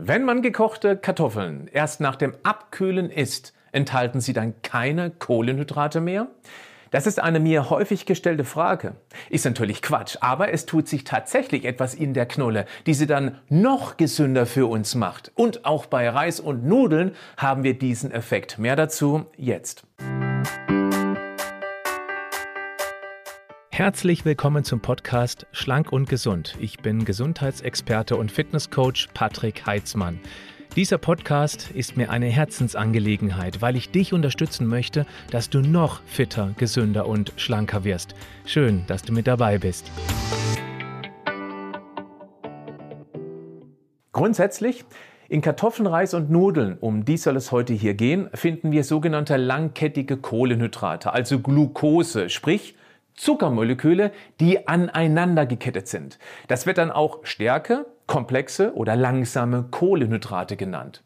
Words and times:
Wenn 0.00 0.22
man 0.22 0.42
gekochte 0.42 0.96
Kartoffeln 0.96 1.68
erst 1.72 2.00
nach 2.00 2.14
dem 2.14 2.32
Abkühlen 2.44 3.10
isst, 3.10 3.52
enthalten 3.72 4.20
sie 4.20 4.32
dann 4.32 4.54
keine 4.62 5.10
Kohlenhydrate 5.10 6.00
mehr? 6.00 6.28
Das 6.92 7.08
ist 7.08 7.20
eine 7.20 7.40
mir 7.40 7.68
häufig 7.68 8.06
gestellte 8.06 8.44
Frage. 8.44 8.94
Ist 9.28 9.44
natürlich 9.44 9.82
Quatsch, 9.82 10.16
aber 10.20 10.52
es 10.52 10.66
tut 10.66 10.86
sich 10.86 11.02
tatsächlich 11.02 11.64
etwas 11.64 11.94
in 11.96 12.14
der 12.14 12.26
Knolle, 12.26 12.66
die 12.86 12.94
sie 12.94 13.08
dann 13.08 13.38
noch 13.48 13.96
gesünder 13.96 14.46
für 14.46 14.68
uns 14.68 14.94
macht. 14.94 15.32
Und 15.34 15.64
auch 15.64 15.86
bei 15.86 16.08
Reis 16.08 16.38
und 16.38 16.64
Nudeln 16.64 17.16
haben 17.36 17.64
wir 17.64 17.76
diesen 17.76 18.12
Effekt. 18.12 18.56
Mehr 18.56 18.76
dazu 18.76 19.26
jetzt. 19.36 19.82
Herzlich 23.78 24.24
willkommen 24.24 24.64
zum 24.64 24.80
Podcast 24.80 25.46
Schlank 25.52 25.92
und 25.92 26.08
Gesund. 26.08 26.56
Ich 26.58 26.78
bin 26.78 27.04
Gesundheitsexperte 27.04 28.16
und 28.16 28.32
Fitnesscoach 28.32 29.06
Patrick 29.14 29.66
Heitzmann. 29.66 30.18
Dieser 30.74 30.98
Podcast 30.98 31.70
ist 31.70 31.96
mir 31.96 32.10
eine 32.10 32.26
Herzensangelegenheit, 32.26 33.62
weil 33.62 33.76
ich 33.76 33.92
dich 33.92 34.12
unterstützen 34.12 34.66
möchte, 34.66 35.06
dass 35.30 35.48
du 35.48 35.60
noch 35.60 36.02
fitter, 36.06 36.54
gesünder 36.58 37.06
und 37.06 37.32
schlanker 37.36 37.84
wirst. 37.84 38.16
Schön, 38.46 38.82
dass 38.88 39.02
du 39.02 39.12
mit 39.12 39.28
dabei 39.28 39.58
bist. 39.58 39.92
Grundsätzlich 44.10 44.86
in 45.28 45.40
Kartoffeln, 45.40 45.86
Reis 45.86 46.14
und 46.14 46.30
Nudeln, 46.30 46.78
um 46.80 47.04
die 47.04 47.16
soll 47.16 47.36
es 47.36 47.52
heute 47.52 47.74
hier 47.74 47.94
gehen, 47.94 48.28
finden 48.34 48.72
wir 48.72 48.82
sogenannte 48.82 49.36
langkettige 49.36 50.16
Kohlenhydrate, 50.16 51.12
also 51.12 51.38
Glucose, 51.38 52.28
sprich 52.28 52.74
Zuckermoleküle, 53.18 54.12
die 54.40 54.66
aneinander 54.68 55.44
gekettet 55.44 55.88
sind. 55.88 56.18
Das 56.46 56.66
wird 56.66 56.78
dann 56.78 56.90
auch 56.90 57.20
Stärke, 57.24 57.86
komplexe 58.06 58.74
oder 58.74 58.96
langsame 58.96 59.66
Kohlenhydrate 59.70 60.56
genannt. 60.56 61.02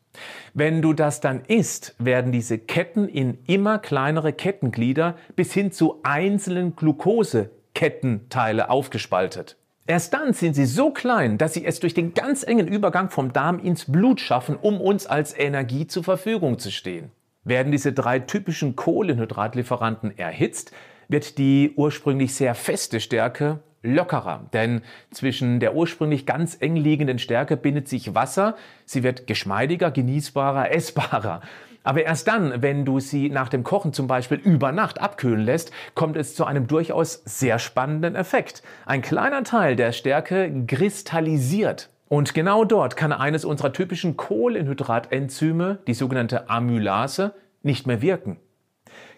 Wenn 0.55 0.83
du 0.83 0.93
das 0.93 1.21
dann 1.21 1.43
isst, 1.47 1.95
werden 1.99 2.33
diese 2.33 2.59
Ketten 2.59 3.09
in 3.09 3.39
immer 3.47 3.79
kleinere 3.79 4.33
Kettenglieder 4.33 5.17
bis 5.37 5.53
hin 5.53 5.73
zu 5.73 6.01
einzelnen 6.03 6.77
Glukosekettenteile 6.77 8.69
aufgespaltet. 8.69 9.57
Erst 9.87 10.15
dann 10.15 10.33
sind 10.33 10.55
sie 10.55 10.67
so 10.67 10.91
klein, 10.91 11.39
dass 11.39 11.55
sie 11.55 11.65
es 11.65 11.81
durch 11.81 11.95
den 11.95 12.15
ganz 12.15 12.45
engen 12.45 12.69
Übergang 12.69 13.11
vom 13.11 13.33
Darm 13.33 13.59
ins 13.59 13.91
Blut 13.91 14.21
schaffen, 14.21 14.57
um 14.57 14.81
uns 14.81 15.07
als 15.07 15.37
Energie 15.37 15.87
zur 15.87 16.05
Verfügung 16.05 16.59
zu 16.59 16.71
stehen. 16.71 17.11
Werden 17.45 17.73
diese 17.73 17.93
drei 17.93 18.21
typischen 18.21 18.77
Kohlenhydratlieferanten 18.77 20.17
erhitzt, 20.17 20.73
wird 21.13 21.39
die 21.39 21.73
ursprünglich 21.77 22.35
sehr 22.35 22.55
feste 22.55 22.99
Stärke 23.01 23.61
lockerer, 23.83 24.49
denn 24.53 24.83
zwischen 25.11 25.61
der 25.61 25.75
ursprünglich 25.75 26.27
ganz 26.27 26.57
eng 26.61 26.77
liegenden 26.77 27.19
Stärke 27.19 27.57
bindet 27.57 27.89
sich 27.89 28.15
Wasser, 28.15 28.57
sie 28.85 29.03
wird 29.03 29.27
geschmeidiger, 29.27 29.91
genießbarer, 29.91 30.73
essbarer. 30.73 31.43
Aber 31.85 32.05
erst 32.05 32.29
dann, 32.29 32.63
wenn 32.63 32.85
du 32.85 33.01
sie 33.01 33.29
nach 33.29 33.49
dem 33.49 33.65
Kochen 33.65 33.93
zum 33.93 34.07
Beispiel 34.07 34.39
über 34.39 34.71
Nacht 34.71 35.01
abkühlen 35.01 35.45
lässt, 35.45 35.73
kommt 35.95 36.17
es 36.17 36.37
zu 36.37 36.45
einem 36.45 36.69
durchaus 36.69 37.23
sehr 37.25 37.59
spannenden 37.59 38.15
Effekt. 38.15 38.63
Ein 38.87 39.03
kleiner 39.03 39.43
Teil 39.43 39.75
der 39.75 39.91
Stärke 39.91 40.65
kristallisiert. 40.67 41.91
Und 42.09 42.35
genau 42.35 42.65
dort 42.65 42.97
kann 42.97 43.11
eines 43.13 43.45
unserer 43.45 43.73
typischen 43.73 44.17
Kohlenhydratenzyme, 44.17 45.79
die 45.87 45.95
sogenannte 45.95 46.49
Amylase, 46.49 47.35
nicht 47.63 47.87
mehr 47.87 48.01
wirken. 48.01 48.39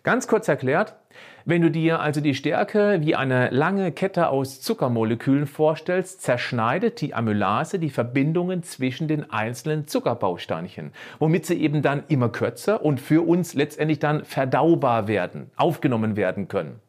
Ganz 0.03 0.29
kurz 0.29 0.49
erklärt, 0.49 0.95
wenn 1.47 1.61
du 1.61 1.71
dir 1.71 2.01
also 2.01 2.21
die 2.21 2.35
Stärke 2.35 2.99
wie 3.03 3.15
eine 3.15 3.51
lange 3.51 3.93
Kette 3.93 4.29
aus 4.29 4.63
Zuckermolekülen 4.63 5.47
vorstellst, 5.47 6.23
zerschneidet 6.23 7.01
die 7.03 7.13
Amylase 7.13 7.79
die 7.79 7.91
Verbindungen 7.91 8.63
zwischen 8.63 9.09
den 9.09 9.31
einzelnen 9.31 9.87
Zuckerbausteinchen, 9.87 10.93
womit 11.19 11.45
sie 11.45 11.61
eben 11.61 11.83
dann 11.83 12.05
immer 12.09 12.31
kürzer 12.31 12.83
und 12.83 12.99
für 12.99 13.27
uns 13.27 13.53
letztendlich 13.53 13.99
dann 13.99 14.25
verdaubar 14.25 15.07
werden, 15.07 15.51
aufgenommen 15.57 16.17
werden 16.17 16.49
können. 16.49 16.81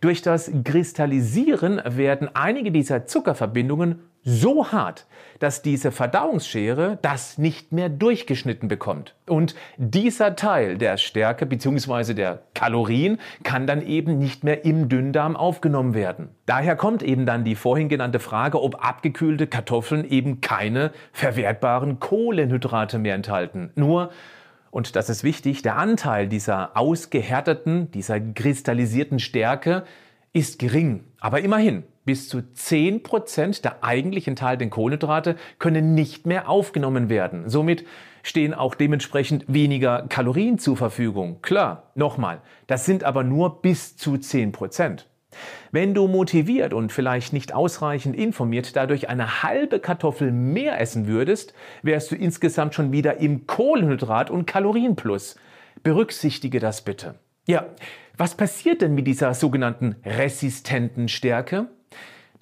Durch 0.00 0.22
das 0.22 0.50
Kristallisieren 0.62 1.80
werden 1.84 2.28
einige 2.34 2.70
dieser 2.70 3.06
Zuckerverbindungen 3.06 4.00
so 4.24 4.72
hart, 4.72 5.06
dass 5.38 5.62
diese 5.62 5.92
Verdauungsschere 5.92 6.98
das 7.02 7.38
nicht 7.38 7.72
mehr 7.72 7.88
durchgeschnitten 7.88 8.68
bekommt. 8.68 9.14
Und 9.26 9.54
dieser 9.76 10.36
Teil 10.36 10.78
der 10.78 10.96
Stärke 10.96 11.44
bzw. 11.46 12.14
der 12.14 12.42
Kalorien 12.54 13.18
kann 13.42 13.66
dann 13.66 13.82
eben 13.82 14.03
nicht 14.08 14.44
mehr 14.44 14.64
im 14.64 14.88
Dünndarm 14.88 15.36
aufgenommen 15.36 15.94
werden. 15.94 16.28
Daher 16.46 16.76
kommt 16.76 17.02
eben 17.02 17.26
dann 17.26 17.44
die 17.44 17.54
vorhin 17.54 17.88
genannte 17.88 18.20
Frage, 18.20 18.62
ob 18.62 18.84
abgekühlte 18.84 19.46
Kartoffeln 19.46 20.04
eben 20.08 20.40
keine 20.40 20.92
verwertbaren 21.12 22.00
Kohlenhydrate 22.00 22.98
mehr 22.98 23.14
enthalten. 23.14 23.70
Nur 23.74 24.10
und 24.70 24.96
das 24.96 25.08
ist 25.08 25.22
wichtig, 25.22 25.62
der 25.62 25.76
Anteil 25.76 26.26
dieser 26.26 26.76
ausgehärteten, 26.76 27.92
dieser 27.92 28.18
kristallisierten 28.18 29.20
Stärke 29.20 29.84
ist 30.32 30.58
gering. 30.58 31.04
Aber 31.20 31.42
immerhin, 31.42 31.84
bis 32.04 32.28
zu 32.28 32.38
10% 32.38 33.62
der 33.62 33.84
eigentlich 33.84 34.26
enthaltenen 34.26 34.70
Kohlenhydrate 34.70 35.36
können 35.60 35.94
nicht 35.94 36.26
mehr 36.26 36.48
aufgenommen 36.48 37.08
werden. 37.08 37.48
Somit 37.48 37.84
stehen 38.24 38.54
auch 38.54 38.74
dementsprechend 38.74 39.44
weniger 39.46 40.06
Kalorien 40.08 40.58
zur 40.58 40.76
Verfügung. 40.76 41.40
Klar, 41.42 41.92
nochmal, 41.94 42.40
das 42.66 42.84
sind 42.84 43.04
aber 43.04 43.22
nur 43.22 43.62
bis 43.62 43.96
zu 43.96 44.14
10%. 44.14 45.04
Wenn 45.70 45.94
du 45.94 46.08
motiviert 46.08 46.72
und 46.72 46.92
vielleicht 46.92 47.32
nicht 47.32 47.54
ausreichend 47.54 48.16
informiert 48.16 48.76
dadurch 48.76 49.08
eine 49.08 49.42
halbe 49.42 49.78
Kartoffel 49.78 50.32
mehr 50.32 50.80
essen 50.80 51.06
würdest, 51.06 51.54
wärst 51.82 52.10
du 52.10 52.16
insgesamt 52.16 52.74
schon 52.74 52.92
wieder 52.92 53.18
im 53.18 53.46
Kohlenhydrat- 53.46 54.30
und 54.30 54.46
Kalorienplus. 54.46 55.36
Berücksichtige 55.82 56.60
das 56.60 56.82
bitte. 56.82 57.16
Ja, 57.46 57.66
was 58.16 58.36
passiert 58.36 58.80
denn 58.80 58.94
mit 58.94 59.06
dieser 59.06 59.34
sogenannten 59.34 59.96
resistenten 60.04 61.08
Stärke? 61.08 61.68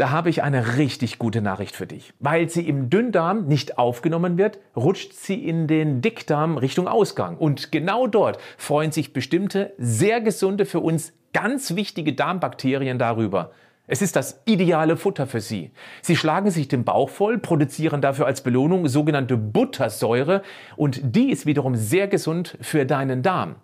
Da 0.03 0.11
habe 0.11 0.31
ich 0.31 0.43
eine 0.43 0.79
richtig 0.79 1.21
gute 1.21 1.41
Nachricht 1.43 1.77
für 1.77 1.87
dich. 1.87 2.13
Weil 2.19 2.49
sie 2.49 2.67
im 2.67 2.91
Dünndarm 2.91 3.47
nicht 3.47 3.79
aufgenommen 3.79 4.37
wird, 4.37 4.59
rutscht 4.75 5.13
sie 5.13 5.47
in 5.47 5.69
den 5.69 6.01
Dickdarm 6.01 6.59
Richtung 6.59 6.89
Ausgang. 6.89 7.37
Und 7.37 7.71
genau 7.71 8.09
dort 8.09 8.39
freuen 8.59 8.91
sich 8.91 9.13
bestimmte, 9.13 9.73
sehr 9.79 10.21
gesunde, 10.21 10.67
für 10.67 10.81
uns 10.81 11.13
ganz 11.33 11.77
wichtige 11.77 12.15
Darmbakterien 12.15 12.99
darüber. 12.99 13.53
Es 13.89 14.01
ist 14.01 14.15
das 14.15 14.41
ideale 14.45 14.97
Futter 14.97 15.27
für 15.27 15.41
sie. 15.41 15.73
Sie 16.03 16.17
schlagen 16.17 16.51
sich 16.51 16.69
den 16.69 16.85
Bauch 16.85 17.09
voll, 17.09 17.39
produzieren 17.39 18.01
dafür 18.01 18.27
als 18.27 18.43
Belohnung 18.43 18.87
sogenannte 18.87 19.37
Buttersäure 19.37 20.43
und 20.77 21.01
die 21.03 21.31
ist 21.31 21.47
wiederum 21.47 21.75
sehr 21.75 22.07
gesund 22.07 22.57
für 22.61 22.87
deinen 22.87 23.23
Darm. 23.23 23.57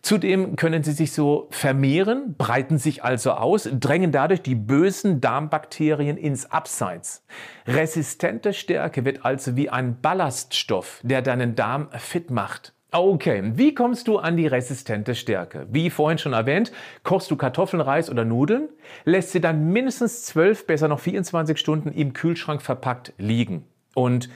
Zudem 0.00 0.54
können 0.56 0.82
sie 0.84 0.92
sich 0.92 1.12
so 1.12 1.48
vermehren, 1.50 2.36
breiten 2.36 2.76
sich 2.76 3.02
also 3.02 3.32
aus, 3.32 3.68
drängen 3.72 4.12
dadurch 4.12 4.42
die 4.42 4.54
bösen 4.54 5.20
Darmbakterien 5.20 6.18
ins 6.18 6.50
Abseits. 6.50 7.24
Resistente 7.66 8.52
Stärke 8.52 9.04
wird 9.04 9.24
also 9.24 9.56
wie 9.56 9.70
ein 9.70 10.00
Ballaststoff, 10.00 11.00
der 11.02 11.22
deinen 11.22 11.56
Darm 11.56 11.88
fit 11.92 12.30
macht. 12.30 12.73
Okay, 12.96 13.42
wie 13.56 13.74
kommst 13.74 14.06
du 14.06 14.18
an 14.18 14.36
die 14.36 14.46
resistente 14.46 15.16
Stärke? 15.16 15.66
Wie 15.68 15.90
vorhin 15.90 16.18
schon 16.18 16.32
erwähnt, 16.32 16.70
kochst 17.02 17.28
du 17.28 17.34
Kartoffeln, 17.34 17.80
Reis 17.80 18.08
oder 18.08 18.24
Nudeln, 18.24 18.68
lässt 19.04 19.32
sie 19.32 19.40
dann 19.40 19.72
mindestens 19.72 20.22
12, 20.26 20.68
besser 20.68 20.86
noch 20.86 21.00
24 21.00 21.58
Stunden 21.58 21.90
im 21.90 22.12
Kühlschrank 22.12 22.62
verpackt 22.62 23.12
liegen. 23.18 23.64
Und 23.96 24.28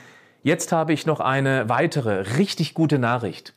Jetzt 0.44 0.70
habe 0.70 0.92
ich 0.92 1.04
noch 1.04 1.18
eine 1.18 1.68
weitere 1.68 2.36
richtig 2.38 2.72
gute 2.72 2.98
Nachricht. 2.98 3.54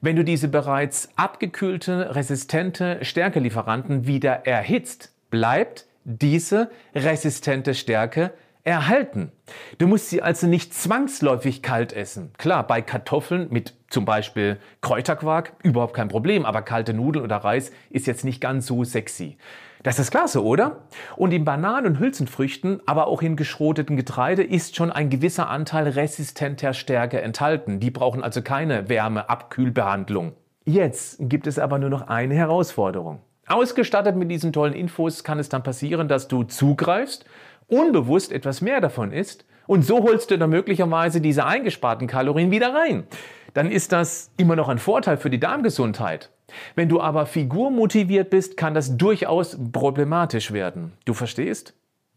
Wenn 0.00 0.16
du 0.16 0.24
diese 0.24 0.48
bereits 0.48 1.08
abgekühlte, 1.14 2.14
resistente 2.14 2.98
Stärkelieferanten 3.02 4.06
wieder 4.06 4.44
erhitzt, 4.44 5.12
bleibt 5.30 5.86
diese 6.04 6.70
resistente 6.94 7.72
Stärke 7.72 8.32
erhalten. 8.64 9.30
Du 9.78 9.86
musst 9.86 10.08
sie 10.08 10.22
also 10.22 10.46
nicht 10.46 10.72
zwangsläufig 10.72 11.62
kalt 11.62 11.92
essen. 11.92 12.32
Klar, 12.38 12.66
bei 12.66 12.80
Kartoffeln 12.80 13.48
mit 13.50 13.74
zum 13.90 14.06
Beispiel 14.06 14.58
Kräuterquark 14.80 15.52
überhaupt 15.62 15.94
kein 15.94 16.08
Problem, 16.08 16.46
aber 16.46 16.62
kalte 16.62 16.94
Nudeln 16.94 17.24
oder 17.24 17.36
Reis 17.36 17.70
ist 17.90 18.06
jetzt 18.06 18.24
nicht 18.24 18.40
ganz 18.40 18.66
so 18.66 18.82
sexy. 18.82 19.36
Das 19.82 19.98
ist 19.98 20.10
klasse, 20.10 20.42
oder? 20.42 20.86
Und 21.14 21.32
in 21.32 21.44
Bananen 21.44 21.86
und 21.86 21.98
Hülsenfrüchten, 21.98 22.80
aber 22.86 23.06
auch 23.06 23.20
in 23.20 23.36
geschroteten 23.36 23.98
Getreide 23.98 24.42
ist 24.42 24.76
schon 24.76 24.90
ein 24.90 25.10
gewisser 25.10 25.50
Anteil 25.50 25.86
resistenter 25.86 26.72
Stärke 26.72 27.20
enthalten. 27.20 27.80
Die 27.80 27.90
brauchen 27.90 28.22
also 28.24 28.40
keine 28.40 28.88
Wärmeabkühlbehandlung. 28.88 30.32
Jetzt 30.64 31.18
gibt 31.20 31.46
es 31.46 31.58
aber 31.58 31.78
nur 31.78 31.90
noch 31.90 32.08
eine 32.08 32.34
Herausforderung. 32.34 33.20
Ausgestattet 33.46 34.16
mit 34.16 34.30
diesen 34.30 34.54
tollen 34.54 34.72
Infos 34.72 35.22
kann 35.22 35.38
es 35.38 35.50
dann 35.50 35.62
passieren, 35.62 36.08
dass 36.08 36.28
du 36.28 36.44
zugreifst, 36.44 37.26
unbewusst 37.68 38.32
etwas 38.32 38.60
mehr 38.60 38.80
davon 38.80 39.12
isst 39.12 39.44
und 39.66 39.84
so 39.84 40.02
holst 40.02 40.30
du 40.30 40.38
dann 40.38 40.50
möglicherweise 40.50 41.20
diese 41.20 41.46
eingesparten 41.46 42.06
Kalorien 42.06 42.50
wieder 42.50 42.74
rein. 42.74 43.04
Dann 43.54 43.70
ist 43.70 43.92
das 43.92 44.30
immer 44.36 44.56
noch 44.56 44.68
ein 44.68 44.78
Vorteil 44.78 45.16
für 45.16 45.30
die 45.30 45.40
Darmgesundheit. 45.40 46.30
Wenn 46.74 46.88
du 46.88 47.00
aber 47.00 47.26
figurmotiviert 47.26 48.30
bist, 48.30 48.56
kann 48.56 48.74
das 48.74 48.96
durchaus 48.96 49.58
problematisch 49.72 50.52
werden. 50.52 50.92
Du 51.04 51.14
verstehst? 51.14 51.74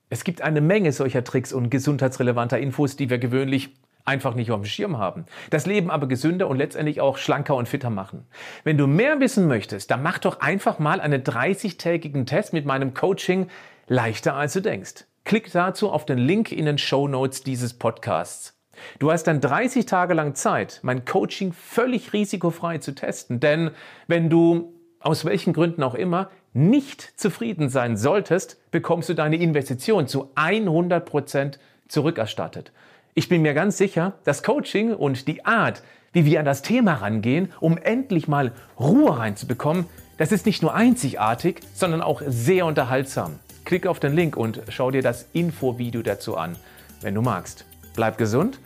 Es 0.10 0.24
gibt 0.24 0.42
eine 0.42 0.62
Menge 0.62 0.92
solcher 0.92 1.24
Tricks 1.24 1.54
und 1.54 1.70
gesundheitsrelevanter 1.70 2.60
Infos, 2.60 2.96
die 2.96 3.10
wir 3.10 3.18
gewöhnlich 3.18 3.76
einfach 4.06 4.36
nicht 4.36 4.52
auf 4.52 4.62
dem 4.62 4.66
Schirm 4.66 4.98
haben. 4.98 5.26
Das 5.50 5.66
Leben 5.66 5.92
aber 5.92 6.08
gesünder 6.08 6.48
und 6.48 6.58
letztendlich 6.58 7.02
auch 7.02 7.18
schlanker 7.18 7.56
und 7.56 7.68
fitter 7.68 7.90
machen. 7.90 8.26
Wenn 8.64 8.78
du 8.78 8.88
mehr 8.88 9.20
wissen 9.20 9.48
möchtest, 9.48 9.92
dann 9.92 10.02
mach 10.02 10.18
doch 10.18 10.40
einfach 10.40 10.80
mal 10.80 11.02
einen 11.02 11.24
30-tägigen 11.24 12.26
Test 12.26 12.54
mit 12.54 12.66
meinem 12.66 12.94
Coaching 12.94 13.48
leichter 13.88 14.36
als 14.36 14.54
du 14.54 14.62
denkst. 14.62 15.06
Klick 15.28 15.52
dazu 15.52 15.92
auf 15.92 16.06
den 16.06 16.20
Link 16.20 16.54
in 16.54 16.66
den 16.66 16.78
Show 16.78 17.06
Notes 17.06 17.44
dieses 17.44 17.74
Podcasts. 17.74 18.58
Du 18.98 19.12
hast 19.12 19.24
dann 19.24 19.42
30 19.42 19.86
Tage 19.86 20.14
lang 20.14 20.36
Zeit, 20.36 20.80
mein 20.84 21.04
Coaching 21.04 21.52
völlig 21.52 22.14
risikofrei 22.14 22.78
zu 22.78 22.96
testen. 22.96 23.42
Denn 23.42 23.72
wenn 24.08 24.30
du 24.30 24.74
aus 25.02 25.26
welchen 25.26 25.52
Gründen 25.52 25.84
auch 25.84 25.96
immer 25.96 26.30
nicht 26.54 27.20
zufrieden 27.20 27.68
sein 27.68 27.98
solltest, 27.98 28.72
bekommst 28.72 29.10
du 29.10 29.16
deine 29.16 29.36
Investition 29.36 30.08
zu 30.08 30.32
100 30.36 31.06
Prozent 31.06 31.60
zurückerstattet. 31.90 32.72
Ich 33.14 33.28
bin 33.28 33.42
mir 33.42 33.54
ganz 33.54 33.78
sicher, 33.78 34.14
das 34.24 34.44
Coaching 34.44 34.94
und 34.94 35.28
die 35.28 35.44
Art, 35.44 35.84
wie 36.14 36.24
wir 36.24 36.40
an 36.40 36.46
das 36.46 36.62
Thema 36.62 36.94
rangehen, 36.94 37.52
um 37.60 37.78
endlich 37.78 38.30
mal 38.30 38.54
Ruhe 38.80 39.20
reinzubekommen, 39.20 39.88
das 40.18 40.32
ist 40.32 40.46
nicht 40.46 40.62
nur 40.62 40.74
einzigartig, 40.74 41.60
sondern 41.74 42.02
auch 42.02 42.22
sehr 42.26 42.66
unterhaltsam. 42.66 43.40
Klick 43.68 43.86
auf 43.86 44.00
den 44.00 44.16
Link 44.16 44.38
und 44.38 44.62
schau 44.70 44.92
dir 44.92 45.02
das 45.02 45.28
Infovideo 45.34 46.02
dazu 46.02 46.38
an, 46.38 46.56
wenn 47.02 47.14
du 47.14 47.22
magst. 47.22 47.66
Bleib 47.96 48.18
gesund, 48.18 48.62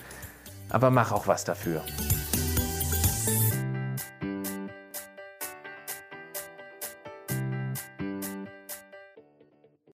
aber 0.70 0.92
mach 0.92 1.12
auch 1.12 1.26
was 1.26 1.44
dafür. 1.44 1.82